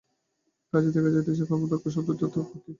[0.73, 2.63] কাজেই দেখা যাইতেছে যে, কর্মদক্ষতা শব্দটিরও অর্থ আপেক্ষিক।